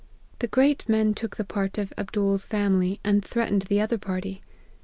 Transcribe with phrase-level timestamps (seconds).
[0.39, 4.41] The great men took the part of Abdool's family, and threatened the other party.